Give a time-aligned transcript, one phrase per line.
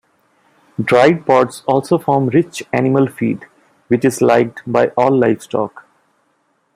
[0.83, 3.45] Dried pods also form rich animal feed,
[3.87, 5.85] which is liked by all livestock.